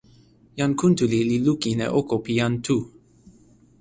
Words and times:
jan 0.59 0.71
Kuntuli 0.79 1.19
li 1.29 1.37
lukin 1.45 1.79
e 1.85 1.87
oko 1.99 2.15
pi 2.23 2.31
jan 2.39 2.53
Tu. 2.65 2.77